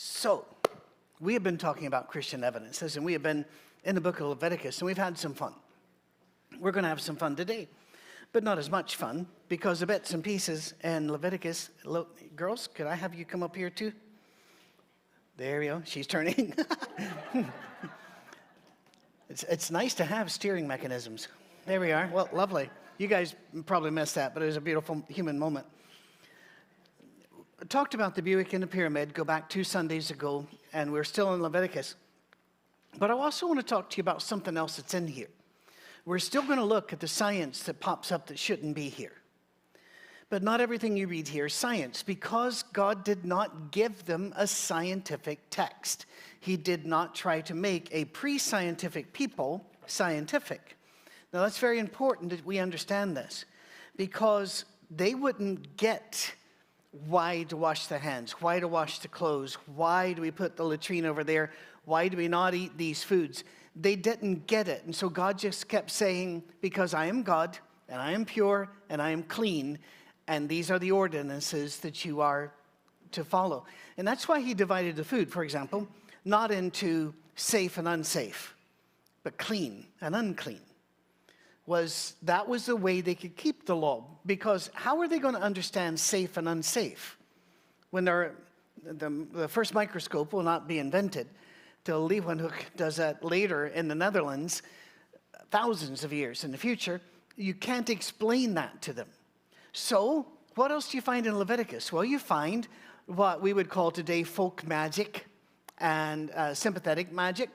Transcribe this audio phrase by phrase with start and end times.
[0.00, 0.44] So,
[1.18, 3.44] we have been talking about Christian evidences, and we have been
[3.82, 5.52] in the book of Leviticus, and we've had some fun.
[6.60, 7.66] We're going to have some fun today,
[8.32, 11.70] but not as much fun because the bits and pieces in Leviticus.
[11.84, 13.90] Look, girls, could I have you come up here too?
[15.36, 15.82] There we go.
[15.84, 16.54] She's turning.
[19.28, 21.26] it's, it's nice to have steering mechanisms.
[21.66, 22.08] There we are.
[22.12, 22.70] Well, lovely.
[22.98, 23.34] You guys
[23.66, 25.66] probably missed that, but it was a beautiful human moment.
[27.66, 31.34] Talked about the Buick and the pyramid, go back two Sundays ago, and we're still
[31.34, 31.96] in Leviticus.
[32.98, 35.28] But I also want to talk to you about something else that's in here.
[36.04, 39.12] We're still going to look at the science that pops up that shouldn't be here.
[40.30, 44.46] But not everything you read here is science because God did not give them a
[44.46, 46.06] scientific text.
[46.38, 50.76] He did not try to make a pre scientific people scientific.
[51.32, 53.46] Now, that's very important that we understand this
[53.96, 56.34] because they wouldn't get
[57.06, 60.64] why to wash the hands, why to wash the clothes, why do we put the
[60.64, 61.52] latrine over there,
[61.84, 63.44] why do we not eat these foods.
[63.74, 64.84] They didn't get it.
[64.84, 67.58] And so God just kept saying, Because I am God,
[67.88, 69.78] and I am pure, and I am clean,
[70.26, 72.52] and these are the ordinances that you are
[73.12, 73.64] to follow.
[73.96, 75.88] And that's why He divided the food, for example,
[76.24, 78.54] not into safe and unsafe,
[79.22, 80.60] but clean and unclean
[81.68, 84.02] was that was the way they could keep the law.
[84.24, 87.18] Because how are they going to understand safe and unsafe
[87.90, 88.32] when the,
[88.84, 91.28] the first microscope will not be invented
[91.84, 94.62] till Leeuwenhoek does that later in the Netherlands,
[95.50, 97.00] thousands of years in the future?
[97.36, 99.08] You can't explain that to them.
[99.72, 101.92] So, what else do you find in Leviticus?
[101.92, 102.66] Well, you find
[103.06, 105.26] what we would call today folk magic
[105.78, 107.50] and uh, sympathetic magic.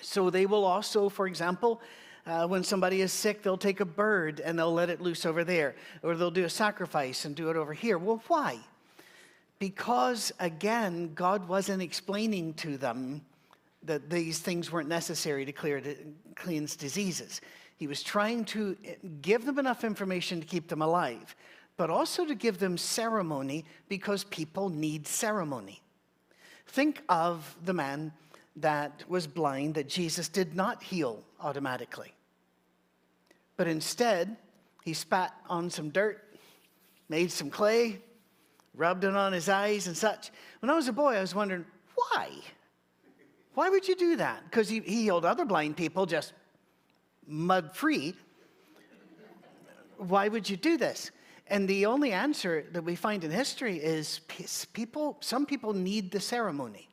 [0.00, 1.80] So, they will also, for example,
[2.28, 5.44] uh, when somebody is sick, they'll take a bird and they'll let it loose over
[5.44, 7.96] there, or they'll do a sacrifice and do it over here.
[7.96, 8.58] Well, why?
[9.58, 13.22] Because, again, God wasn't explaining to them
[13.82, 15.96] that these things weren't necessary to clear to
[16.34, 17.40] cleanse diseases.
[17.78, 18.76] He was trying to
[19.22, 21.34] give them enough information to keep them alive,
[21.76, 25.80] but also to give them ceremony because people need ceremony.
[26.66, 28.12] Think of the man
[28.56, 32.12] that was blind that Jesus did not heal automatically.
[33.58, 34.36] But instead,
[34.84, 36.24] he spat on some dirt,
[37.10, 37.98] made some clay,
[38.74, 40.30] rubbed it on his eyes and such.
[40.60, 42.30] When I was a boy, I was wondering, why?
[43.54, 44.44] Why would you do that?
[44.44, 46.32] Because he, he healed other blind people just
[47.26, 48.14] mud free.
[49.96, 51.10] Why would you do this?
[51.48, 54.20] And the only answer that we find in history is
[54.72, 56.88] people, some people need the ceremony.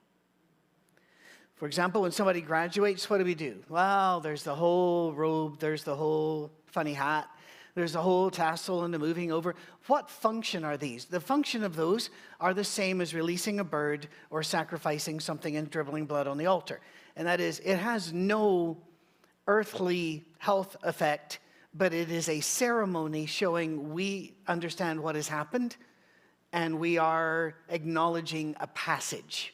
[1.55, 3.63] For example, when somebody graduates, what do we do?
[3.69, 7.29] Well, there's the whole robe, there's the whole funny hat,
[7.75, 9.55] there's the whole tassel and the moving over.
[9.87, 11.05] What function are these?
[11.05, 12.09] The function of those
[12.41, 16.45] are the same as releasing a bird or sacrificing something and dribbling blood on the
[16.45, 16.81] altar.
[17.15, 18.77] And that is, it has no
[19.47, 21.39] earthly health effect,
[21.73, 25.77] but it is a ceremony showing we understand what has happened
[26.51, 29.53] and we are acknowledging a passage.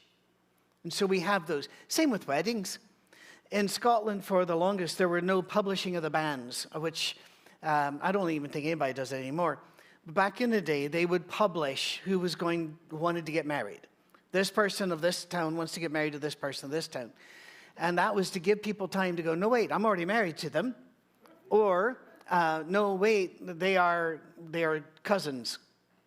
[0.83, 1.69] And so we have those.
[1.87, 2.79] Same with weddings.
[3.51, 7.17] In Scotland, for the longest, there were no publishing of the banns, which
[7.63, 9.59] um, I don't even think anybody does anymore.
[10.05, 13.81] But back in the day, they would publish who was going wanted to get married.
[14.31, 17.11] This person of this town wants to get married to this person of this town.
[17.77, 20.49] And that was to give people time to go, no, wait, I'm already married to
[20.49, 20.75] them.
[21.49, 21.97] Or,
[22.29, 25.59] uh, no, wait, they are, they are cousins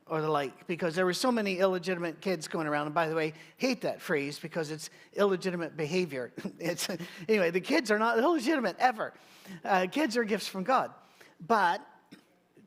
[0.06, 2.87] or the like, because there were so many illegitimate kids going around.
[2.87, 6.32] And by the way, hate that phrase because it's illegitimate behavior.
[6.59, 6.88] it's,
[7.28, 9.14] anyway, the kids are not illegitimate ever.
[9.64, 10.91] Uh, kids are gifts from God.
[11.47, 11.81] But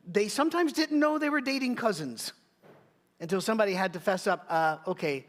[0.06, 2.32] they sometimes didn't know they were dating cousins
[3.20, 5.26] until somebody had to fess up, uh, okay,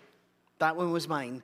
[0.59, 1.43] that one was mine.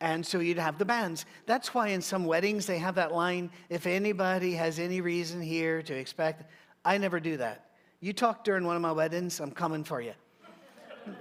[0.00, 1.24] And so you'd have the banns.
[1.46, 5.82] That's why in some weddings they have that line if anybody has any reason here
[5.82, 6.50] to expect,
[6.84, 7.63] I never do that.
[8.04, 10.12] You talk during one of my weddings, I'm coming for you.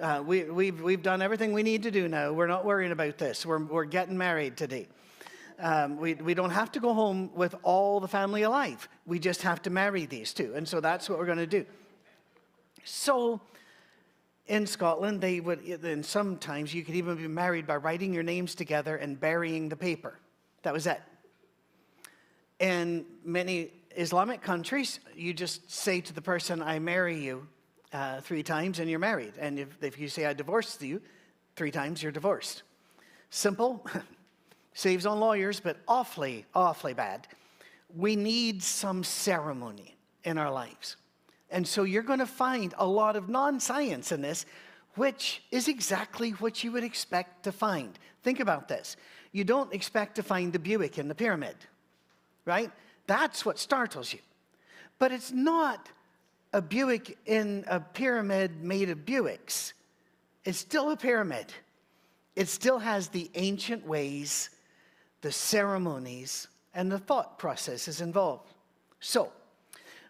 [0.01, 2.33] Uh, we, we've, we've done everything we need to do now.
[2.33, 3.45] We're not worrying about this.
[3.45, 4.89] We're, we're getting married today.
[5.59, 8.89] Um, we, we don't have to go home with all the family alive.
[9.06, 10.56] We just have to marry these two.
[10.56, 11.65] And so that's what we're going to do.
[12.83, 13.39] So
[14.47, 18.56] in Scotland, they would, and sometimes you could even be married by writing your names
[18.56, 20.19] together and burying the paper.
[20.63, 21.01] That was it.
[22.59, 27.48] And many Islamic countries, you just say to the person, I marry you
[27.92, 29.34] uh, three times and you're married.
[29.40, 31.01] And if, if you say, I divorced you
[31.56, 32.63] three times, you're divorced.
[33.30, 33.86] Simple,
[34.74, 37.28] saves on lawyers, but awfully, awfully bad.
[37.95, 40.98] We need some ceremony in our lives.
[41.51, 44.46] And so you're going to find a lot of non science in this
[44.96, 47.98] which is exactly what you would expect to find.
[48.24, 48.96] Think about this.
[49.31, 51.56] You don't expect to find the Buick in the pyramid,
[52.46, 52.72] right?
[53.07, 54.19] That's what startles you.
[55.00, 55.89] But it's not
[56.53, 59.73] a Buick in a pyramid made of Buicks.
[60.45, 61.47] It's still a pyramid.
[62.35, 64.50] It still has the ancient ways,
[65.21, 68.53] the ceremonies, and the thought processes involved.
[69.00, 69.31] So,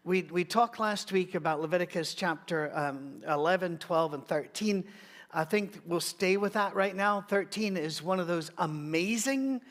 [0.06, 4.84] we, we talked last week about Leviticus chapter um, 11, 12, and 13.
[5.32, 7.22] I think we'll stay with that right now.
[7.22, 9.62] 13 is one of those amazing,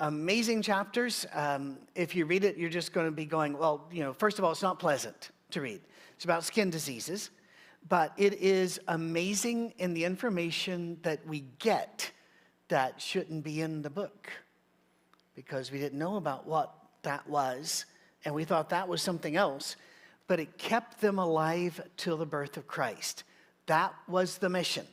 [0.00, 1.26] amazing chapters.
[1.32, 4.38] Um, if you read it, you're just going to be going, well, you know, first
[4.38, 5.80] of all, it's not pleasant to read.
[6.14, 7.30] It's about skin diseases,
[7.88, 12.10] but it is amazing in the information that we get
[12.68, 14.30] that shouldn't be in the book
[15.34, 17.84] because we didn't know about what that was
[18.24, 19.76] and we thought that was something else,
[20.26, 23.22] but it kept them alive till the birth of Christ.
[23.66, 24.86] That was the mission.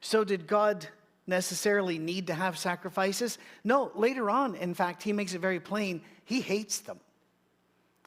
[0.00, 0.86] So, did God
[1.26, 3.38] necessarily need to have sacrifices?
[3.62, 6.98] No, later on, in fact, he makes it very plain he hates them.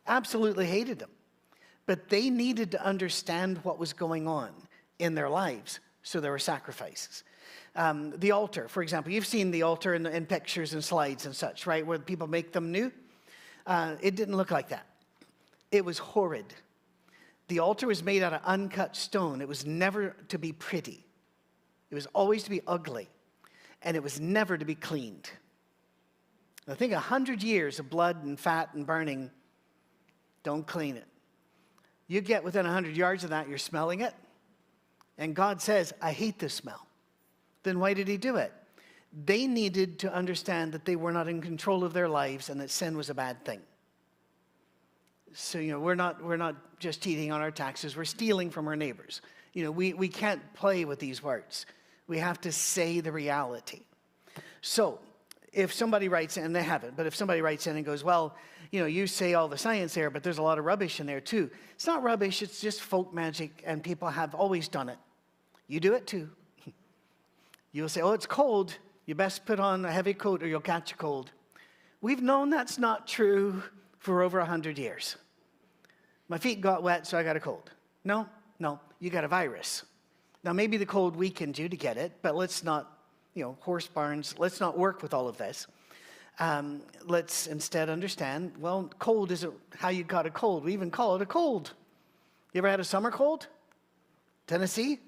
[0.08, 1.10] Absolutely hated them.
[1.86, 4.50] But they needed to understand what was going on
[5.00, 7.24] in their lives, so there were sacrifices.
[7.76, 11.36] Um, the altar, for example, you've seen the altar in, in pictures and slides and
[11.36, 12.92] such, right, where people make them new.
[13.66, 14.88] Uh, it didn't look like that.
[15.72, 16.54] It was horrid.
[17.50, 19.42] The altar was made out of uncut stone.
[19.42, 21.06] It was never to be pretty,
[21.90, 23.10] it was always to be ugly,
[23.82, 25.30] and it was never to be cleaned.
[26.68, 29.32] I think a hundred years of blood and fat and burning,
[30.44, 31.06] don't clean it.
[32.08, 34.14] You get within a hundred yards of that, you're smelling it,
[35.18, 36.86] and God says, I hate this smell.
[37.64, 38.52] Then why did He do it?
[39.26, 42.70] they needed to understand that they were not in control of their lives and that
[42.70, 43.62] sin was a bad thing.
[45.34, 48.68] So, you know, we're not, we're not just cheating on our taxes, we're stealing from
[48.68, 49.22] our neighbors.
[49.54, 51.66] You know, we, we can't play with these words.
[52.08, 53.82] We have to say the reality.
[54.62, 55.00] So,
[55.54, 58.36] if somebody writes in, and they haven't, but if somebody writes in and goes, well,
[58.72, 61.08] you know, you say all the science there, but there's a lot of rubbish in
[61.08, 61.50] there too.
[61.74, 64.98] It's not rubbish, it's just folk magic, and people have always done it.
[65.68, 66.30] You do it too.
[67.72, 68.78] You'll say, oh, it's cold.
[69.06, 71.32] You best put on a heavy coat or you'll catch a cold.
[72.02, 73.64] We've known that's not true
[74.00, 75.16] for over 100 years.
[76.28, 77.72] My feet got wet, so I got a cold.
[78.04, 78.28] No,
[78.60, 79.84] no, you got a virus.
[80.48, 82.90] Now, maybe the cold weakened you to get it, but let's not,
[83.34, 85.68] you know, horse barns, let's not work with all of this.
[86.40, 90.64] Um, let's instead understand well, cold isn't how you got a cold.
[90.64, 91.74] We even call it a cold.
[92.54, 93.48] You ever had a summer cold?
[94.48, 95.00] Tennessee?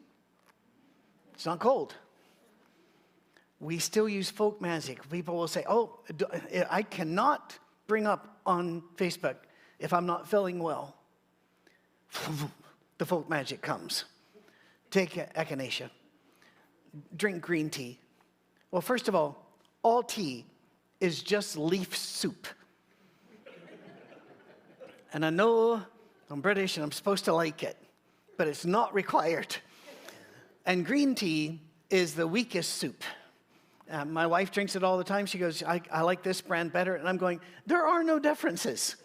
[1.34, 1.96] It's not cold
[3.60, 5.10] we still use folk magic.
[5.10, 6.00] People will say, Oh,
[6.70, 7.58] I cannot
[7.88, 9.36] bring up on Facebook
[9.80, 10.96] if I'm not feeling well.
[12.98, 14.06] the folk magic comes.
[14.92, 15.90] Take echinacea,
[17.16, 18.00] drink green tea.
[18.72, 19.46] Well, first of all,
[19.84, 20.46] all tea
[21.00, 22.48] is just leaf soup.
[25.14, 25.82] and I know
[26.30, 27.78] I'm British and I'm supposed to like it,
[28.38, 29.56] but it's not required.
[30.66, 33.04] And green tea is the weakest soup.
[33.90, 35.26] Uh, my wife drinks it all the time.
[35.26, 36.96] She goes, I, I, like this brand better.
[36.96, 38.96] And I'm going, there are no differences.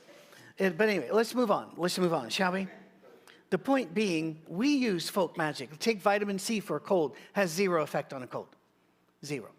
[0.58, 1.72] It, but anyway, let's move on.
[1.78, 2.68] Let's move on, shall we?
[3.50, 5.78] The point being, we use folk magic.
[5.78, 8.48] Take vitamin C for a cold, has zero effect on a cold.
[9.24, 9.50] Zero.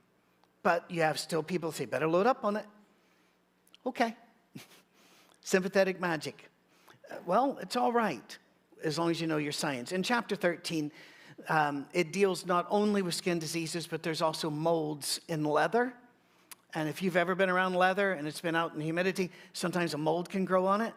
[0.63, 2.65] But you have still people say, better load up on it.
[3.85, 4.15] Okay.
[5.41, 6.49] Sympathetic magic.
[7.09, 8.37] Uh, well, it's all right
[8.83, 9.91] as long as you know your science.
[9.91, 10.91] In chapter 13,
[11.49, 15.93] um, it deals not only with skin diseases, but there's also molds in leather.
[16.73, 19.97] And if you've ever been around leather and it's been out in humidity, sometimes a
[19.97, 20.93] mold can grow on it.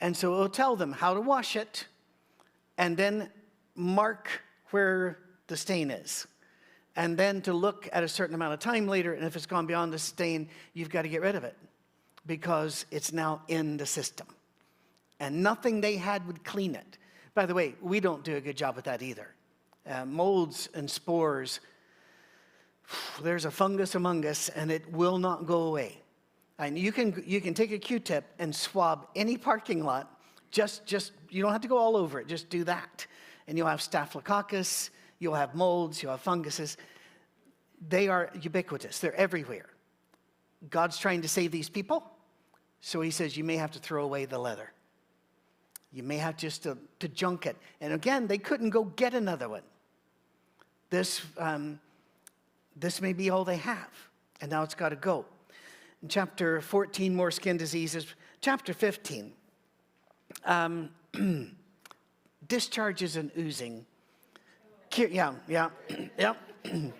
[0.00, 1.86] And so it'll tell them how to wash it
[2.80, 3.28] and then
[3.76, 4.28] mark
[4.70, 5.18] where
[5.48, 6.26] the stain is.
[6.96, 9.66] And then to look at a certain amount of time later, and if it's gone
[9.66, 11.56] beyond the stain, you've got to get rid of it
[12.26, 14.26] because it's now in the system.
[15.20, 16.96] And nothing they had would clean it.
[17.34, 19.28] By the way, we don't do a good job with that either
[19.86, 21.60] uh, molds and spores.
[23.22, 25.98] There's a fungus among us, and it will not go away.
[26.58, 30.19] And you can, you can take a Q-tip and swab any parking lot.
[30.50, 32.26] Just, just, you don't have to go all over it.
[32.26, 33.06] Just do that.
[33.46, 36.76] And you'll have staphylococcus, you'll have molds, you'll have funguses.
[37.88, 38.98] They are ubiquitous.
[38.98, 39.66] They're everywhere.
[40.68, 42.04] God's trying to save these people.
[42.80, 44.72] So he says, you may have to throw away the leather.
[45.92, 47.56] You may have just to, to junk it.
[47.80, 49.62] And again, they couldn't go get another one.
[50.90, 51.80] This, um,
[52.76, 53.88] this may be all they have,
[54.40, 55.24] and now it's got to go.
[56.02, 58.06] In chapter 14, more skin diseases.
[58.40, 59.32] Chapter 15,
[60.44, 60.90] um,
[62.48, 63.86] discharges and oozing.
[64.96, 65.70] Yeah, yeah,
[66.18, 66.34] yeah.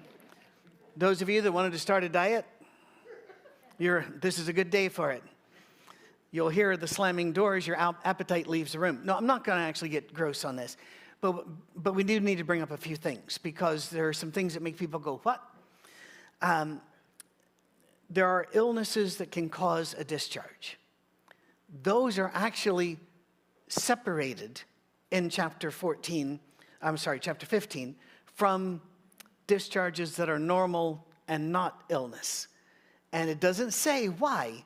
[0.97, 2.45] Those of you that wanted to start a diet,
[3.79, 5.23] you're, this is a good day for it.
[6.33, 9.01] You'll hear the slamming doors, your appetite leaves the room.
[9.05, 10.77] No, I'm not going to actually get gross on this,
[11.21, 11.45] but,
[11.75, 14.55] but we do need to bring up a few things because there are some things
[14.55, 15.43] that make people go, What?
[16.43, 16.81] Um,
[18.09, 20.79] there are illnesses that can cause a discharge.
[21.83, 22.99] Those are actually
[23.73, 24.63] separated
[25.11, 26.39] in chapter 14,
[26.83, 27.97] I'm sorry, chapter 15,
[28.35, 28.81] from
[29.47, 32.49] discharges that are normal and not illness.
[33.13, 34.65] And it doesn't say why,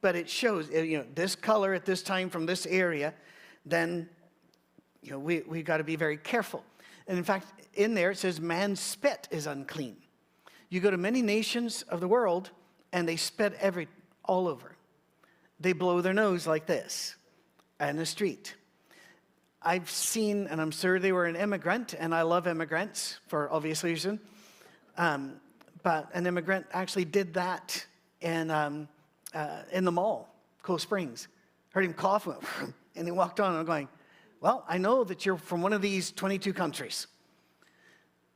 [0.00, 3.14] but it shows, you know, this color at this time from this area,
[3.64, 4.08] then,
[5.02, 6.64] you know, we, we got to be very careful.
[7.06, 9.96] And in fact, in there it says man's spit is unclean.
[10.68, 12.50] You go to many nations of the world
[12.92, 13.88] and they spit every,
[14.24, 14.76] all over.
[15.60, 17.16] They blow their nose like this
[17.80, 18.54] in the street.
[19.62, 23.82] I've seen, and I'm sure they were an immigrant, and I love immigrants for obvious
[23.82, 24.20] reason.
[24.96, 25.40] Um,
[25.82, 27.84] but an immigrant actually did that
[28.20, 28.88] in, um,
[29.34, 31.28] uh, in the mall, Cool Springs.
[31.70, 32.28] Heard him cough,
[32.96, 33.50] and he walked on.
[33.50, 33.88] And I'm going,
[34.40, 37.06] Well, I know that you're from one of these 22 countries.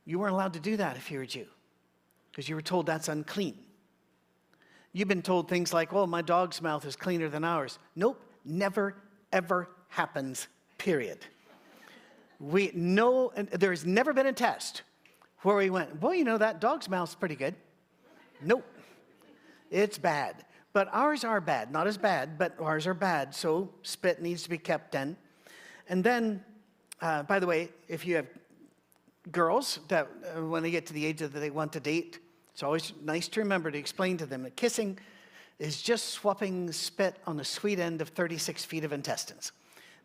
[0.05, 1.45] You weren't allowed to do that if you were a Jew,
[2.31, 3.57] because you were told that's unclean.
[4.93, 7.79] You've been told things like, Well, my dog's mouth is cleaner than ours.
[7.95, 8.95] Nope, never,
[9.31, 10.47] ever happens,
[10.77, 11.19] period.
[12.39, 14.81] We know, there's never been a test
[15.41, 17.55] where we went, Boy, you know, that dog's mouth's pretty good.
[18.41, 18.65] Nope,
[19.69, 20.45] it's bad.
[20.73, 23.35] But ours are bad, not as bad, but ours are bad.
[23.35, 25.17] So spit needs to be kept in.
[25.89, 26.43] And then,
[27.01, 28.27] uh, by the way, if you have
[29.31, 32.19] girls that uh, when they get to the age that they want to date,
[32.53, 34.97] it's always nice to remember to explain to them that kissing
[35.61, 39.51] is just swapping spit on the sweet end of 36 feet of intestines.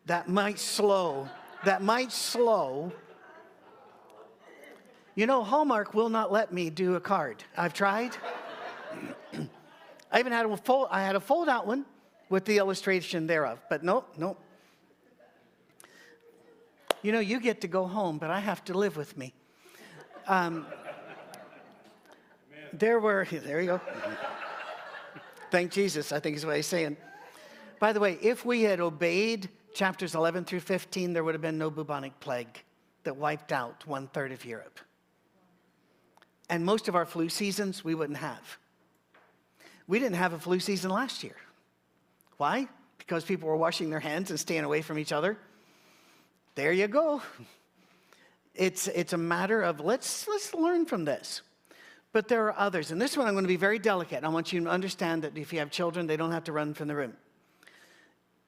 [0.05, 1.27] That might slow,
[1.65, 2.91] that might slow.
[5.15, 7.43] You know, Hallmark will not let me do a card.
[7.57, 8.15] I've tried.
[10.11, 11.85] I even had a fold, I had a fold out one
[12.29, 14.39] with the illustration thereof, but nope, nope.
[17.01, 19.33] You know, you get to go home, but I have to live with me.
[20.27, 20.67] Um,
[22.73, 23.81] there were, there you go.
[25.49, 26.97] Thank Jesus, I think is what he's saying.
[27.79, 31.57] By the way, if we had obeyed chapters 11 through 15, there would have been
[31.57, 32.63] no bubonic plague
[33.03, 34.79] that wiped out one third of Europe.
[36.49, 38.57] And most of our flu seasons we wouldn't have.
[39.87, 41.35] We didn't have a flu season last year.
[42.37, 42.67] Why?
[42.97, 45.37] Because people were washing their hands and staying away from each other.
[46.55, 47.21] There you go.
[48.55, 51.41] It's, it's a matter of let's, let's learn from this.
[52.17, 52.89] But there are others.
[52.89, 54.23] And this one I'm going to be very delicate.
[54.23, 56.73] I want you to understand that if you have children, they don't have to run
[56.73, 57.13] from the room.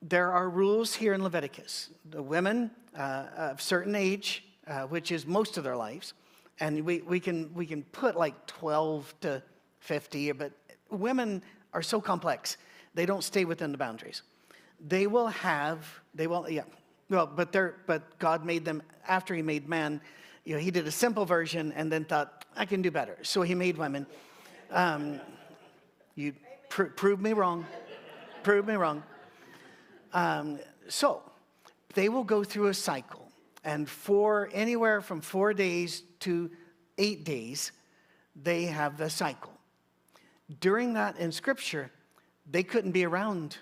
[0.01, 1.91] There are rules here in Leviticus.
[2.09, 6.15] The women uh, of certain age, uh, which is most of their lives,
[6.59, 9.43] and we, we, can, we can put like 12 to
[9.81, 10.51] 50, but
[10.89, 12.57] women are so complex,
[12.95, 14.23] they don't stay within the boundaries.
[14.87, 15.85] They will have,
[16.15, 16.63] they will, yeah,
[17.11, 20.01] well, but they're, but God made them after He made man.
[20.43, 23.17] You know, He did a simple version and then thought, I can do better.
[23.21, 24.05] So He made women.
[24.71, 25.19] Um,
[26.15, 26.33] you
[26.69, 27.65] pr- prove me wrong.
[28.43, 29.03] prove me wrong.
[30.13, 31.21] Um, so
[31.93, 33.31] they will go through a cycle,
[33.63, 36.49] and for anywhere from four days to
[36.97, 37.71] eight days,
[38.35, 39.59] they have the cycle
[40.59, 41.91] during that in Scripture,
[42.49, 43.57] they couldn't be around.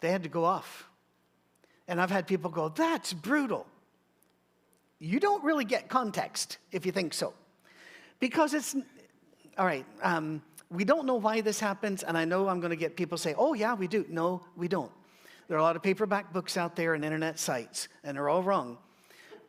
[0.00, 0.88] They had to go off.
[1.88, 3.66] And I've had people go, that's brutal.
[4.98, 7.34] You don't really get context if you think so.
[8.20, 8.74] Because it's,
[9.58, 12.76] all right, um, we don't know why this happens, and I know I'm going to
[12.76, 14.04] get people say, oh, yeah, we do.
[14.08, 14.90] No, we don't.
[15.48, 18.42] There are a lot of paperback books out there and internet sites, and they're all
[18.42, 18.78] wrong.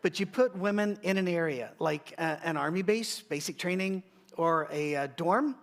[0.01, 4.03] But you put women in an area like a, an army base, basic training,
[4.35, 5.55] or a, a dorm,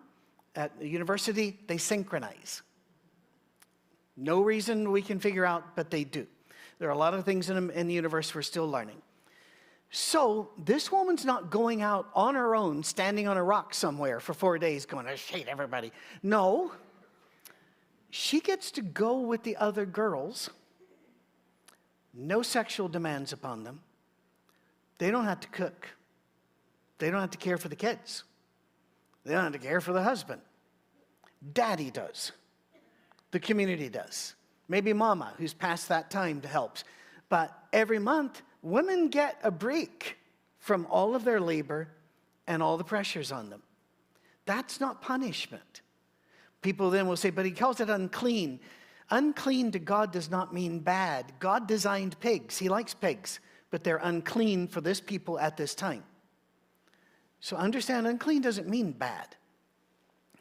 [0.57, 2.63] at a university, they synchronize.
[4.17, 6.27] No reason we can figure out, but they do.
[6.79, 9.01] There are a lot of things in, in the universe we're still learning.
[9.97, 14.35] So, this woman's not going out on her own, standing on a rock somewhere for
[14.35, 15.93] four days, going, I hate everybody.
[16.21, 16.73] No.
[18.11, 20.51] She gets to go with the other girls,
[22.13, 23.83] no sexual demands upon them.
[24.99, 25.91] They don't have to cook,
[26.99, 28.25] they don't have to care for the kids.
[29.25, 30.43] They don't have to care for the husband.
[31.53, 32.33] Daddy does.
[33.31, 34.35] The community does.
[34.67, 36.83] Maybe mama, who's past that time, helps.
[37.29, 40.17] But every month, women get a break
[40.59, 41.89] from all of their labor
[42.47, 43.63] and all the pressures on them.
[44.47, 45.83] That's not punishment.
[46.63, 48.61] People then will say, but he calls it unclean.
[49.11, 51.33] Unclean to God does not mean bad.
[51.39, 53.41] God designed pigs, he likes pigs,
[53.71, 56.05] but they're unclean for this people at this time.
[57.41, 59.37] So understand, unclean doesn't mean bad.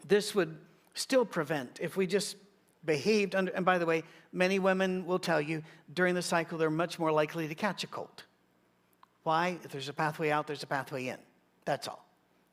[0.06, 0.56] This would
[0.94, 2.36] still prevent if we just
[2.84, 5.62] behaved under, and by the way, many women will tell you
[5.92, 8.24] during the cycle they're much more likely to catch a cold.
[9.22, 9.58] Why?
[9.64, 11.18] If there's a pathway out, there's a pathway in.
[11.64, 12.06] That's all.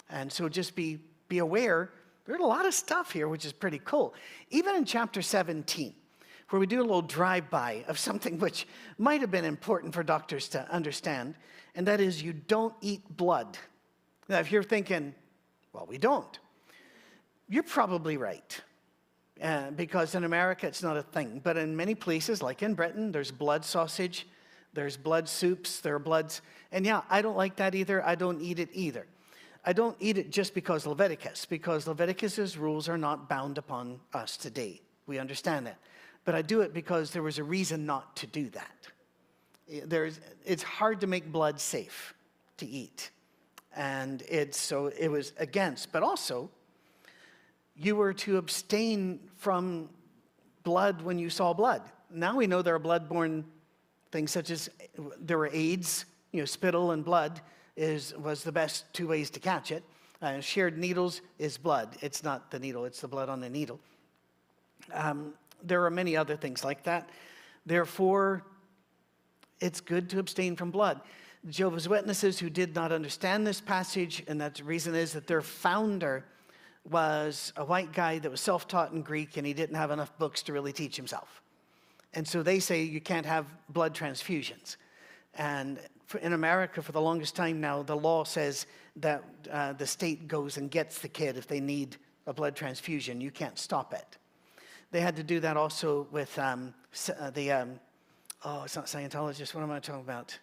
[0.10, 1.92] And so just be, be aware.
[2.26, 4.14] There's a lot of stuff here, which is pretty cool.
[4.50, 5.94] Even in chapter 17,
[6.50, 10.04] where we do a little drive by of something which might have been important for
[10.04, 11.36] doctors to understand,
[11.76, 13.58] and that is you don't eat blood.
[14.28, 15.14] Now, if you're thinking,
[15.74, 16.40] well, we don't,
[17.50, 18.62] you're probably right.
[19.42, 21.42] Uh, because in America it's not a thing.
[21.44, 24.28] But in many places, like in Britain, there's blood sausage,
[24.74, 26.42] there's blood soups, there are bloods.
[26.72, 28.06] And yeah, I don't like that either.
[28.06, 29.08] I don't eat it either.
[29.66, 34.38] I don't eat it just because Leviticus, because Leviticus's rules are not bound upon us
[34.38, 34.82] today.
[35.08, 35.78] We understand that.
[36.24, 38.76] But I do it because there was a reason not to do that.
[39.88, 42.14] There's, it's hard to make blood safe
[42.58, 43.10] to eat.
[43.76, 46.50] And it's so it was against, but also
[47.84, 49.90] you were to abstain from
[50.64, 51.82] blood when you saw blood.
[52.12, 53.46] Now we know there are blood-borne
[54.12, 54.70] things such as
[55.20, 57.42] there were AIDS, you know, spittle and blood
[57.76, 59.84] is, was the best two ways to catch it.
[60.22, 61.98] Uh, shared needles is blood.
[62.02, 63.80] It's not the needle, it's the blood on the needle.
[64.94, 65.34] Um,
[65.64, 67.10] there are many other things like that.
[67.66, 68.44] Therefore,
[69.60, 71.02] it's good to abstain from blood.
[71.50, 75.42] Jehovah's Witnesses who did not understand this passage, and that the reason is that their
[75.42, 76.26] founder
[76.90, 80.18] was a white guy that was self taught in Greek and he didn't have enough
[80.18, 81.42] books to really teach himself.
[82.14, 84.76] And so they say you can't have blood transfusions.
[85.36, 85.80] And
[86.22, 88.66] in America, for the longest time now, the law says
[88.98, 91.98] that uh, the state goes and gets the kid if they need
[92.28, 93.22] a blood transfusion.
[93.22, 94.18] You can't stop it.
[94.92, 96.74] They had to do that also with um,
[97.18, 97.80] uh, the, um,
[98.44, 99.54] oh, it's not Scientologists.
[99.54, 100.38] What am I talking about?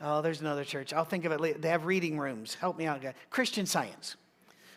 [0.00, 0.92] Oh, there's another church.
[0.92, 1.58] I'll think of it later.
[1.60, 2.54] They have reading rooms.
[2.54, 3.14] Help me out, guys.
[3.30, 4.16] Christian Science,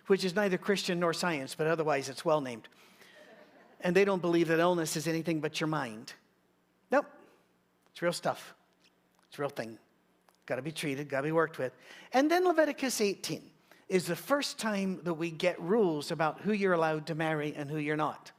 [0.07, 2.67] which is neither Christian nor science, but otherwise it's well named.
[3.81, 6.13] And they don't believe that illness is anything but your mind.
[6.91, 7.05] Nope.
[7.91, 8.53] It's real stuff.
[9.29, 9.77] It's a real thing.
[10.45, 11.73] Got to be treated, got to be worked with.
[12.13, 13.41] And then Leviticus 18
[13.89, 17.69] is the first time that we get rules about who you're allowed to marry and
[17.69, 18.31] who you're not,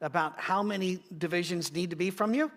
[0.00, 2.50] about how many divisions need to be from you.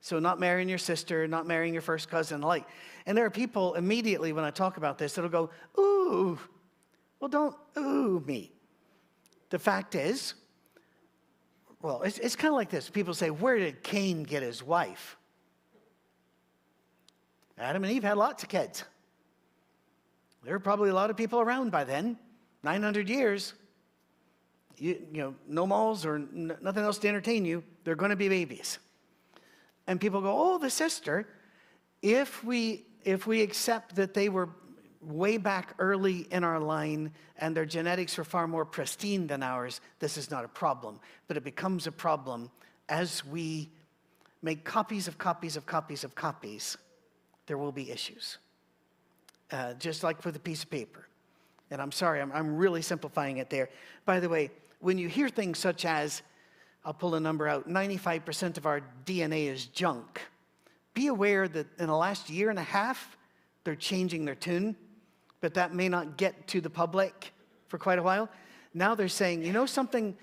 [0.00, 2.66] So, not marrying your sister, not marrying your first cousin, like.
[3.06, 6.38] And there are people immediately when I talk about this that'll go, ooh,
[7.24, 8.52] well, don't ooh me.
[9.48, 10.34] The fact is,
[11.80, 12.90] well, it's, it's kind of like this.
[12.90, 15.16] People say, Where did Cain get his wife?
[17.56, 18.84] Adam and Eve had lots of kids.
[20.42, 22.18] There were probably a lot of people around by then,
[22.62, 23.54] 900 years.
[24.76, 27.64] You, you know, no malls or n- nothing else to entertain you.
[27.84, 28.78] They're going to be babies.
[29.86, 31.26] And people go, oh, the sister.
[32.02, 34.50] If we, if we accept that they were
[35.06, 39.80] way back early in our line and their genetics are far more pristine than ours,
[39.98, 41.00] this is not a problem.
[41.28, 42.50] But it becomes a problem
[42.88, 43.70] as we
[44.42, 46.76] make copies of copies of copies of copies,
[47.46, 48.38] there will be issues.
[49.50, 51.06] Uh, just like with a piece of paper.
[51.70, 53.68] And I'm sorry, I'm, I'm really simplifying it there.
[54.04, 56.22] By the way, when you hear things such as,
[56.84, 60.20] I'll pull a number out 95% of our DNA is junk,
[60.92, 63.16] be aware that in the last year and a half,
[63.64, 64.76] they're changing their tune
[65.44, 67.34] but that may not get to the public
[67.68, 68.30] for quite a while.
[68.72, 70.16] Now they're saying, you know something,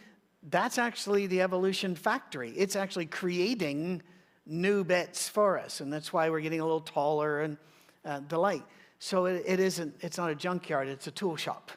[0.49, 2.49] that's actually the evolution factory.
[2.57, 4.01] It's actually creating
[4.47, 7.57] new bits for us, and that's why we're getting a little taller and
[8.03, 8.63] uh, the light.
[8.97, 11.69] So it, it isn't, it's not a junkyard, it's a tool shop.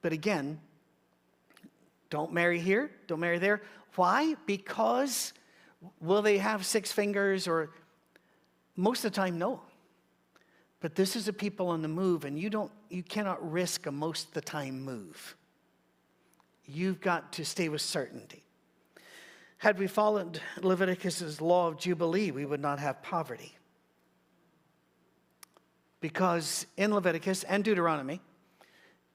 [0.00, 0.58] But again,
[2.10, 3.62] don't marry here, don't marry there.
[3.94, 4.34] Why?
[4.46, 5.32] Because
[6.00, 7.70] will they have six fingers or
[8.74, 9.60] most of the time, no.
[10.82, 13.92] But this is a people on the move, and you, don't, you cannot risk a
[13.92, 15.36] most of the time move.
[16.66, 18.42] You've got to stay with certainty.
[19.58, 23.54] Had we followed Leviticus's law of Jubilee, we would not have poverty.
[26.00, 28.20] Because in Leviticus and Deuteronomy,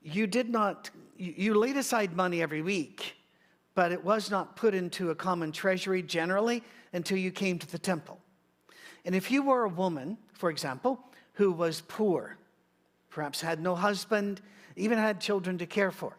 [0.01, 3.17] you did not, you laid aside money every week,
[3.75, 7.77] but it was not put into a common treasury generally until you came to the
[7.77, 8.21] temple.
[9.03, 11.03] And if you were a woman, for example,
[11.37, 12.35] who was poor,
[13.11, 14.41] perhaps had no husband,
[14.75, 16.17] even had children to care for.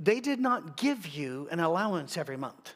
[0.00, 2.74] They did not give you an allowance every month.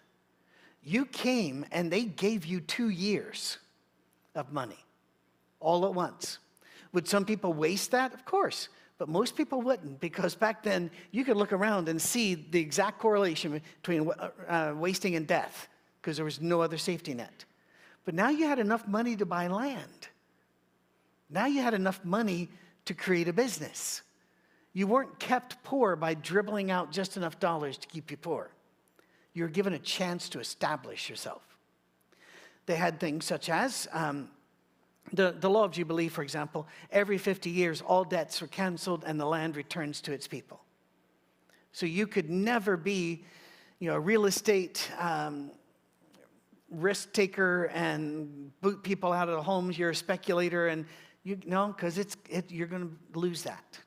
[0.85, 3.59] You came and they gave you two years
[4.37, 4.79] of money
[5.59, 6.38] all at once.
[6.92, 8.14] Would some people waste that?
[8.14, 8.68] Of course.
[8.98, 13.00] But most people wouldn't because back then you could look around and see the exact
[13.00, 15.68] correlation between uh, uh wasting and death
[16.00, 17.44] because there was no other safety net.
[18.05, 20.09] But now you had enough money to buy land.
[21.29, 22.49] Now you had enough money
[22.85, 24.03] to create a business.
[24.73, 28.51] You weren't kept poor by dribbling out just enough dollars to keep you poor.
[29.33, 31.43] You were given a chance to establish yourself.
[32.67, 34.31] They had things such as um,
[35.12, 36.67] the, the law of Jubilee, for example.
[36.91, 40.61] Every 50 years, all debts are canceled and the land returns to its people.
[41.73, 43.25] So you could never be
[43.79, 45.51] you know, a real estate um,
[46.71, 49.79] risk taker and boot people out of the homes.
[49.79, 50.87] You're a speculator, and
[51.27, 53.79] you know because it's it, you're going to lose that.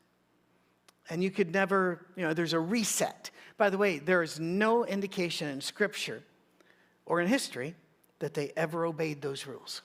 [1.10, 3.32] And you could never, you know, there's a reset.
[3.58, 6.22] By the way, there is no indication in Scripture
[7.06, 7.76] or in history
[8.20, 9.82] that they ever obeyed those rules.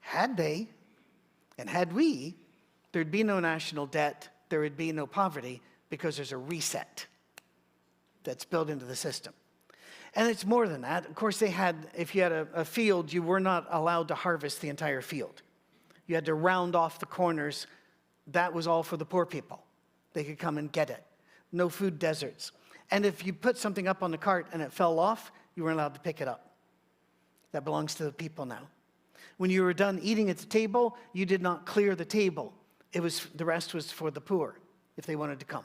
[0.00, 0.68] Had they,
[1.56, 2.34] and had we,
[2.92, 7.06] there'd be no national debt, there would be no poverty, because there's a reset
[8.24, 9.32] that's built into the system.
[10.18, 11.06] And it's more than that.
[11.06, 14.16] Of course, they had, if you had a, a, field, you were not allowed to
[14.16, 15.42] harvest the entire field.
[16.08, 17.68] You had to round off the corners.
[18.32, 19.62] That was all for the poor people.
[20.14, 21.04] They could come and get it.
[21.52, 22.50] No food deserts.
[22.90, 25.76] And if you put something up on the cart and it fell off, you weren't
[25.76, 26.50] allowed to pick it up.
[27.52, 28.66] That belongs to the people now.
[29.36, 32.52] When you were done eating at the table, you did not clear the table.
[32.92, 34.58] It was, the rest was for the poor
[34.96, 35.64] if they wanted to come.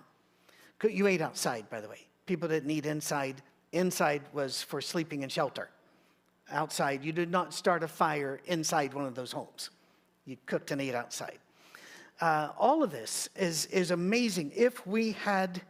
[0.87, 2.05] You ate outside, by the way.
[2.27, 3.41] People didn't eat inside.
[3.73, 5.69] Inside was for sleeping and shelter.
[6.51, 9.71] Outside, you did not start a fire inside one of those homes.
[10.25, 11.39] You cooked and ate outside.
[12.21, 15.61] Uh, all of this is, is amazing if we had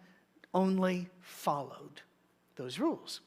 [0.53, 2.01] only followed
[2.55, 3.21] those rules.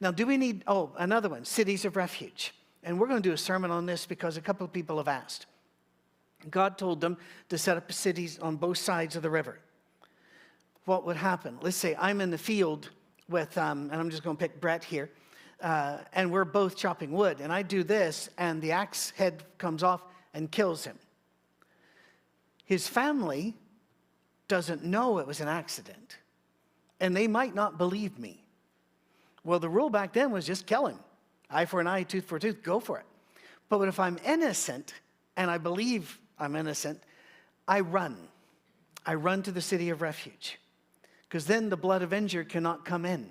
[0.00, 2.52] Now, do we need, oh, another one cities of refuge.
[2.82, 5.08] And we're going to do a sermon on this because a couple of people have
[5.08, 5.46] asked.
[6.50, 7.18] God told them
[7.50, 9.58] to set up cities on both sides of the river
[10.86, 11.58] what would happen.
[11.60, 12.90] Let's say I'm in the field
[13.28, 15.10] with, um, and I'm just going to pick Brett here,
[15.60, 19.82] uh, and we're both chopping wood, and I do this, and the axe head comes
[19.82, 20.02] off
[20.34, 20.98] and kills him.
[22.64, 23.54] His family
[24.48, 26.18] doesn't know it was an accident,
[27.00, 28.44] and they might not believe me.
[29.44, 30.98] Well, the rule back then was just kill him.
[31.50, 33.06] Eye for an eye, tooth for a tooth, go for it.
[33.68, 34.94] But if I'm innocent,
[35.36, 37.00] and I believe I'm innocent,
[37.68, 38.16] I run.
[39.04, 40.58] I run to the city of refuge
[41.28, 43.30] because then the blood avenger cannot come in.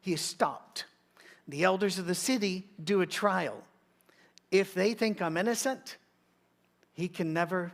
[0.00, 0.86] He is stopped.
[1.48, 3.62] The elders of the city do a trial.
[4.50, 5.96] If they think I'm innocent,
[6.92, 7.72] he can never,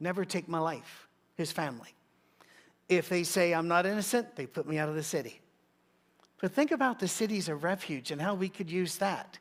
[0.00, 1.06] never take my life,
[1.36, 1.94] his family.
[2.88, 5.40] If they say I'm not innocent, they put me out of the city.
[6.40, 9.38] But think about the cities of refuge and how we could use that.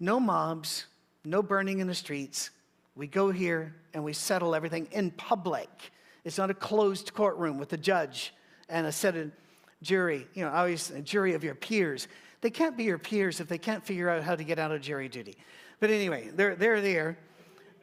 [0.00, 0.86] No mobs,
[1.24, 2.50] no burning in the streets.
[2.96, 5.92] We go here and we settle everything in public.
[6.24, 8.34] It's not a closed courtroom with a judge
[8.68, 9.30] and a set of
[9.82, 12.08] jury, you know, always a jury of your peers.
[12.40, 14.80] They can't be your peers if they can't figure out how to get out of
[14.80, 15.36] jury duty.
[15.80, 17.18] But anyway, they're, they're there.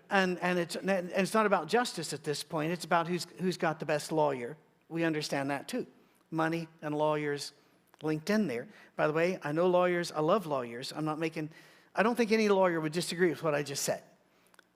[0.10, 3.58] And, and, it's, and it's not about justice at this point, it's about who's, who's
[3.58, 4.58] got the best lawyer.
[4.88, 5.86] We understand that too.
[6.32, 7.54] Money and lawyers
[8.02, 8.68] linked in there.
[8.96, 10.92] By the way, I know lawyers, I love lawyers.
[10.96, 11.50] I'm not making,
[11.96, 14.02] I don't think any lawyer would disagree with what I just said.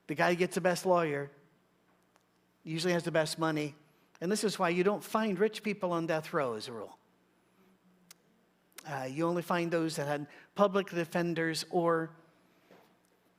[0.06, 1.30] The guy who gets the best lawyer
[2.64, 3.74] usually has the best money,
[4.20, 6.96] and this is why you don't find rich people on death row as a rule.
[8.86, 12.10] Uh, you only find those that had public defenders or,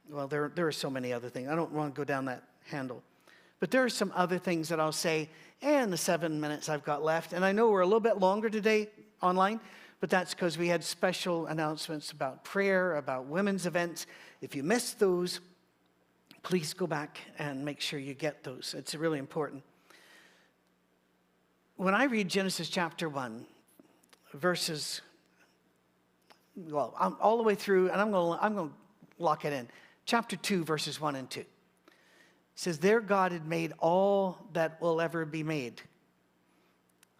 [0.10, 1.50] well, there, there are so many other things.
[1.50, 3.04] I don't want to go down that handle.
[3.60, 5.30] But there are some other things that I'll say
[5.62, 7.34] in the seven minutes I've got left.
[7.34, 8.90] And I know we're a little bit longer today
[9.22, 9.60] online,
[10.00, 14.08] but that's because we had special announcements about prayer, about women's events.
[14.42, 15.40] If you missed those,
[16.46, 18.74] please go back and make sure you get those.
[18.78, 19.64] It's really important
[21.78, 23.46] when I read Genesis chapter 1,
[24.34, 25.02] verses,
[26.56, 28.76] well, I'm all the way through, and I'm going to I'm going to
[29.20, 29.68] lock it in.
[30.06, 31.42] Chapter 2, verses 1 and 2.
[31.42, 31.48] It
[32.56, 35.82] says, There God had made all that will ever be made.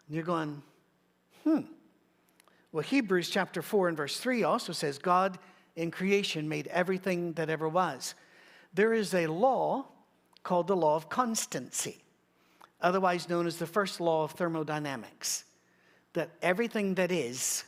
[0.08, 0.62] And you're going,
[1.44, 1.62] hmm.
[2.72, 5.40] Well, Hebrews chapter 4 and verse 3 also says, God
[5.76, 8.16] in creation made everything that ever was.
[8.76, 9.88] There is a law
[10.44, 12.06] called the law of constancy
[12.86, 15.46] otherwise known as the first law of thermodynamics,
[16.14, 17.64] that everything that is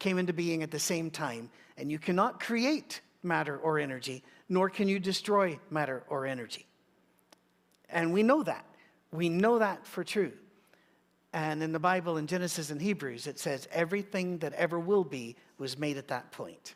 [0.00, 4.68] came into being at the same time, and you cannot create matter or energy, nor
[4.68, 6.66] can you destroy matter or energy.
[7.88, 8.64] And we know that.
[9.12, 10.32] We know that for true.
[11.32, 15.36] And in the Bible, in Genesis and Hebrews, it says everything that ever will be
[15.58, 16.74] was made at that point.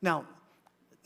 [0.00, 0.26] Now,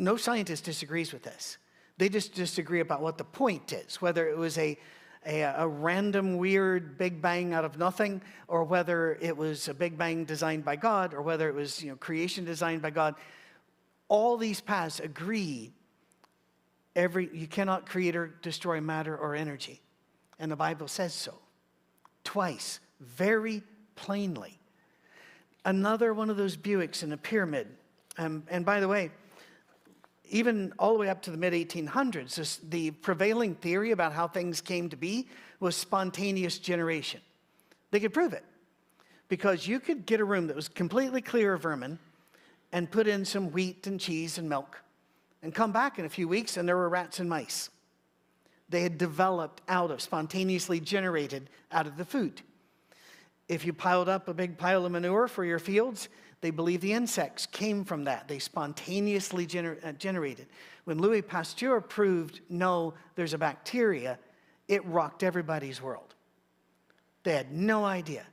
[0.00, 1.58] no scientist disagrees with this.
[1.98, 4.78] They just disagree about what the point is, whether it was a
[5.26, 9.98] a, a, random, weird Big Bang out of nothing, or whether it was a Big
[9.98, 13.16] Bang designed by God, or whether it was you know, creation designed by God.
[14.08, 15.74] All these paths agree
[16.96, 19.80] Every, you cannot create or destroy matter or energy.
[20.38, 21.34] And the Bible says so.
[22.24, 23.62] Twice, very
[23.94, 24.58] plainly.
[25.64, 27.68] Another one of those Buicks in a pyramid.
[28.18, 29.10] Um, and by the way,
[30.30, 34.60] even all the way up to the mid 1800s, the prevailing theory about how things
[34.60, 37.20] came to be was spontaneous generation.
[37.90, 38.44] They could prove it
[39.28, 41.98] because you could get a room that was completely clear of vermin
[42.72, 44.80] and put in some wheat and cheese and milk
[45.42, 47.70] and come back in a few weeks and there were rats and mice.
[48.68, 52.40] They had developed out of, spontaneously generated out of the food.
[53.48, 56.08] If you piled up a big pile of manure for your fields,
[56.40, 58.28] they believe the insects came from that.
[58.28, 60.46] They spontaneously gener- uh, generated.
[60.84, 64.18] When Louis Pasteur proved no, there's a bacteria,
[64.66, 66.14] it rocked everybody's world.
[67.22, 68.24] They had no idea.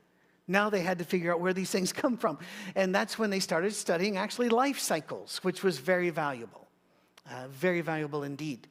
[0.48, 2.40] Now they had to figure out where these things come from.
[2.76, 6.68] And that's when they started studying actually life cycles, which was very valuable.
[7.30, 8.68] Uh, very valuable indeed.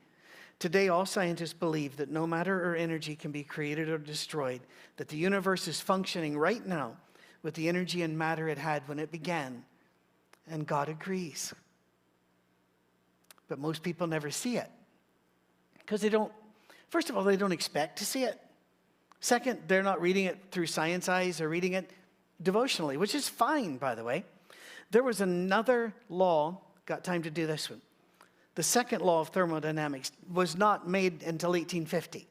[0.59, 4.63] Today, all scientists believe that no matter or energy can be created or destroyed,
[4.97, 6.97] that the universe is functioning right now
[7.43, 9.65] with the energy and matter it had when it began.
[10.49, 11.55] And God agrees.
[13.49, 14.71] But most people never see it
[15.79, 16.33] because they don't,
[16.89, 18.41] first of all, they don't expect to see it.
[19.21, 21.91] Second, they're not reading it through science eyes, they're reading it
[22.43, 24.25] devotionally, which is fine, by the way.
[24.91, 27.81] There was another law, got time to do this one.
[28.57, 32.27] The second law of thermodynamics was not made until 1850.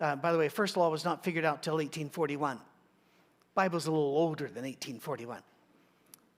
[0.00, 2.58] Uh, by the way, first law was not figured out until 1841.
[3.54, 5.42] Bible's a little older than 1841.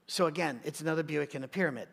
[0.07, 1.89] So again, it's another Buick in a pyramid.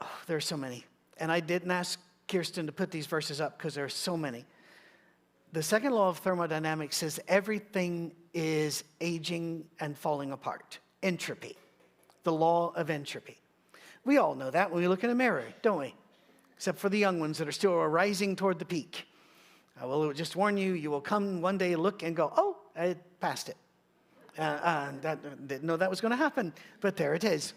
[0.00, 0.84] Oh, there are so many.
[1.18, 1.98] And I didn't ask
[2.28, 4.44] Kirsten to put these verses up because there are so many.
[5.52, 10.78] The second law of thermodynamics says everything is aging and falling apart.
[11.02, 11.56] Entropy.
[12.22, 13.38] The law of entropy.
[14.04, 15.94] We all know that when we look in a mirror, don't we?
[16.54, 19.06] Except for the young ones that are still rising toward the peak.
[19.80, 22.96] I will just warn you, you will come one day, look, and go, oh, I
[23.20, 23.56] passed it.
[24.38, 27.52] Uh, uh, that, didn't know that was going to happen, but there it is.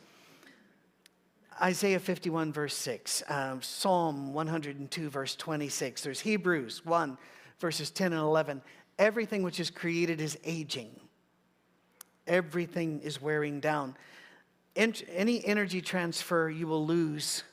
[1.61, 6.01] Isaiah 51, verse 6, um, Psalm 102, verse 26.
[6.01, 7.17] There's Hebrews 1,
[7.59, 8.61] verses 10 and 11.
[8.97, 10.99] Everything which is created is aging,
[12.27, 13.95] everything is wearing down.
[14.75, 17.43] any energy transfer, you will lose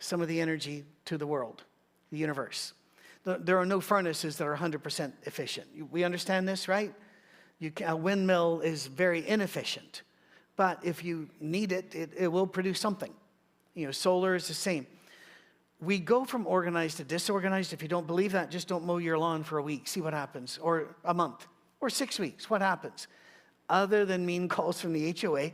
[0.00, 1.62] some of the energy to the world,
[2.10, 2.72] the universe.
[3.24, 5.66] There are no furnaces that are 100% efficient.
[5.90, 6.94] We understand this, right?
[7.74, 10.02] Can, a windmill is very inefficient,
[10.56, 13.12] but if you need it, it, it will produce something.
[13.74, 14.86] You know, solar is the same.
[15.80, 17.72] We go from organized to disorganized.
[17.72, 20.14] If you don't believe that, just don't mow your lawn for a week, see what
[20.14, 21.46] happens, or a month,
[21.80, 23.06] or six weeks, what happens?
[23.68, 25.50] Other than mean calls from the HOA,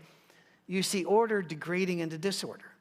[0.69, 2.73] you see order degrading into disorder.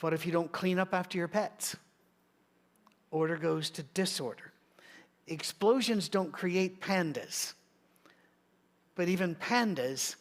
[0.00, 1.76] What if you don't clean up after your pets?
[3.14, 4.52] Order goes to disorder.
[5.28, 7.54] Explosions don't create pandas,
[8.96, 10.16] but even pandas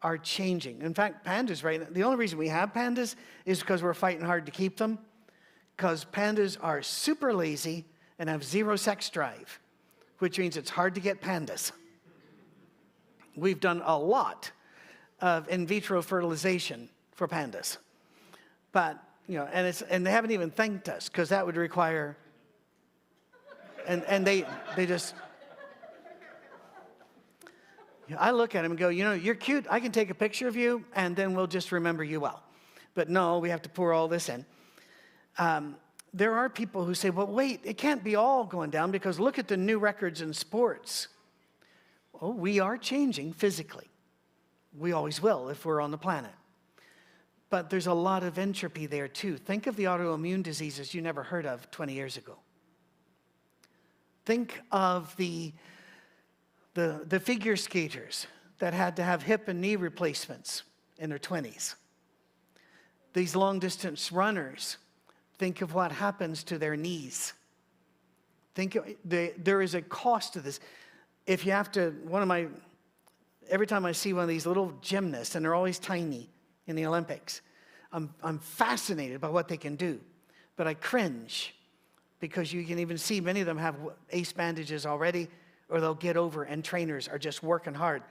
[0.00, 0.80] are changing.
[0.80, 1.92] In fact, pandas, right?
[1.92, 4.98] The only reason we have pandas is because we're fighting hard to keep them,
[5.76, 7.84] because pandas are super lazy
[8.18, 9.58] and have zero sex drive,
[10.20, 11.72] which means it's hard to get pandas.
[13.34, 14.52] We've done a lot
[15.20, 17.78] of in vitro fertilization for pandas,
[18.70, 22.16] but you know, and, it's, and they haven't even thanked us because that would require,
[23.86, 24.44] and, and they,
[24.76, 25.14] they just,
[28.18, 29.66] I look at them and go, you know, you're cute.
[29.70, 32.42] I can take a picture of you and then we'll just remember you well.
[32.94, 34.44] But no, we have to pour all this in.
[35.38, 35.76] Um,
[36.12, 39.38] there are people who say, well, wait, it can't be all going down because look
[39.38, 41.08] at the new records in sports.
[42.12, 43.88] Well, we are changing physically.
[44.78, 46.30] We always will if we're on the planet.
[47.50, 49.36] But there's a lot of entropy there too.
[49.36, 52.36] Think of the autoimmune diseases you never heard of 20 years ago.
[54.24, 55.52] Think of the,
[56.74, 58.26] the, the figure skaters
[58.58, 60.62] that had to have hip and knee replacements
[60.98, 61.74] in their 20s.
[63.12, 64.78] These long distance runners,
[65.38, 67.32] think of what happens to their knees.
[68.54, 70.60] Think of, the, there is a cost to this.
[71.26, 72.46] If you have to, one of my,
[73.48, 76.30] every time I see one of these little gymnasts, and they're always tiny,
[76.66, 77.40] in the Olympics.
[77.92, 80.00] I'm, I'm fascinated by what they can do,
[80.56, 81.54] but I cringe
[82.20, 83.76] because you can even see many of them have
[84.10, 85.28] ace bandages already,
[85.68, 88.02] or they'll get over, and trainers are just working hard.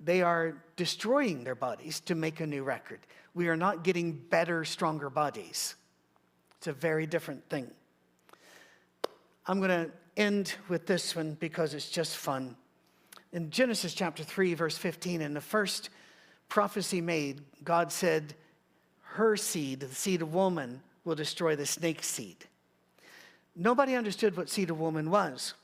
[0.00, 3.00] They are destroying their bodies to make a new record.
[3.34, 5.76] We are not getting better, stronger bodies.
[6.58, 7.70] It's a very different thing.
[9.46, 12.56] I'm going to end with this one because it's just fun.
[13.32, 15.90] In Genesis chapter 3, verse 15, in the first
[16.50, 18.34] prophecy made, God said,
[19.00, 22.44] Her seed, the seed of woman, will destroy the snake's seed.
[23.56, 25.54] Nobody understood what seed of woman was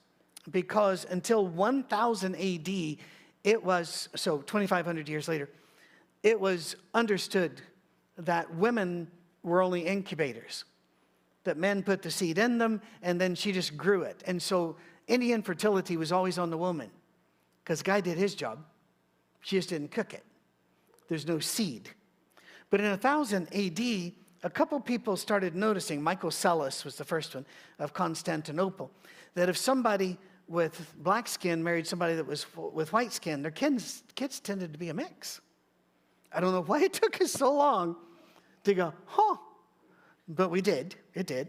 [0.51, 2.97] because until 1000 AD,
[3.45, 5.51] it was, so 2,500 years later,
[6.23, 7.61] it was understood
[8.19, 9.11] that women
[9.43, 10.65] were only incubators,
[11.45, 14.23] that men put the seed in them and then she just grew it.
[14.27, 16.91] And so Indian fertility was always on the woman
[17.63, 18.65] because guy did his job.
[19.41, 20.25] She just didn't cook it.
[21.09, 21.91] There's no seed.
[22.71, 27.47] But in 1000 AD, a couple people started noticing, Michael Psellos was the first one
[27.79, 28.91] of Constantinople,
[29.35, 34.05] that if somebody with black skin married somebody that was with white skin, their kids,
[34.15, 35.41] kids tended to be a mix.
[36.33, 37.97] I don't know why it took us so long
[38.65, 39.37] to go, huh?
[40.29, 41.49] But we did, it did.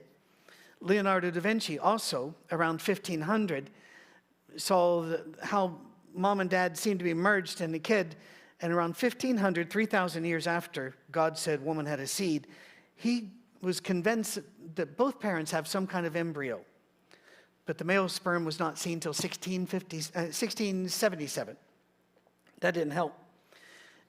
[0.80, 3.70] Leonardo da Vinci also, around 1500,
[4.56, 5.80] saw the, how
[6.13, 8.15] mom and dad seemed to be merged in the kid.
[8.62, 12.48] And around 1500, 3,000 years after God said woman had a seed,
[12.96, 14.39] he was convinced
[14.76, 16.62] that both parents have some kind of embryo.
[17.65, 21.58] But the male sperm was not seen until 1650, uh, 1677.
[22.62, 23.13] That didn't help.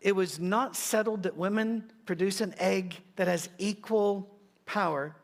[0.01, 4.31] It was not settled that women produce an egg that has equal
[4.65, 5.17] power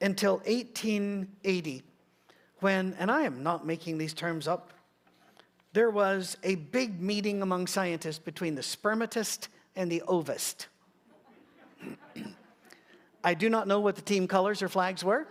[0.00, 1.82] until 1880,
[2.60, 4.72] when, and I am not making these terms up,
[5.72, 10.68] there was a big meeting among scientists between the spermatist and the ovist.
[13.22, 15.26] I do not know what the team colors or flags were.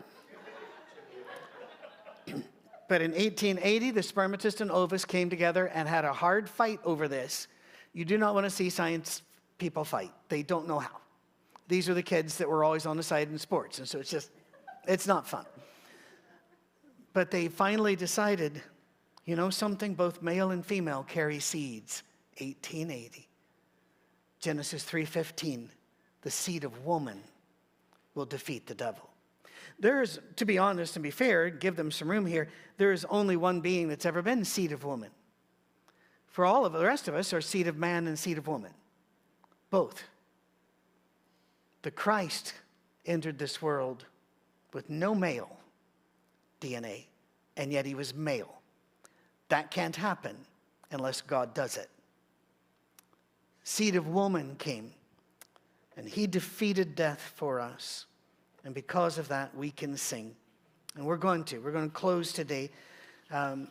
[2.87, 7.07] but in 1880, the spermatist and ovist came together and had a hard fight over
[7.07, 7.47] this.
[7.93, 9.23] You do not want to see science
[9.57, 10.99] people fight, they don't know how.
[11.67, 14.09] These are the kids that were always on the side in sports, and so it's
[14.09, 14.29] just,
[14.87, 15.45] it's not fun.
[17.13, 18.61] But they finally decided
[19.27, 19.93] you know something?
[19.93, 22.01] Both male and female carry seeds.
[22.39, 23.27] 1880.
[24.39, 25.69] Genesis 3:15.
[26.21, 27.21] The seed of woman
[28.15, 29.09] will defeat the devil.
[29.79, 33.35] There's, to be honest and be fair, give them some room here, there is only
[33.35, 35.11] one being that's ever been seed of woman.
[36.27, 38.73] For all of the rest of us are seed of man and seed of woman.
[39.69, 40.03] Both.
[41.81, 42.53] The Christ
[43.05, 44.05] entered this world
[44.73, 45.57] with no male
[46.61, 47.05] DNA,
[47.55, 48.61] and yet he was male.
[49.49, 50.35] That can't happen
[50.91, 51.89] unless God does it.
[53.63, 54.91] Seed of woman came,
[55.97, 58.05] and he defeated death for us.
[58.63, 60.35] And because of that, we can sing.
[60.95, 61.59] And we're going to.
[61.59, 62.69] We're going to close today.
[63.31, 63.69] Um,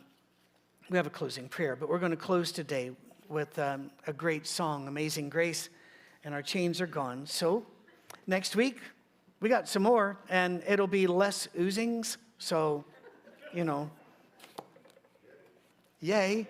[0.89, 2.91] we have a closing prayer, but we're going to close today
[3.27, 5.69] with um, a great song, Amazing Grace,
[6.23, 7.25] and our chains are gone.
[7.25, 7.65] So
[8.25, 8.79] next week,
[9.39, 12.17] we got some more, and it'll be less oozings.
[12.37, 12.85] So,
[13.53, 13.89] you know,
[16.01, 16.47] Yay.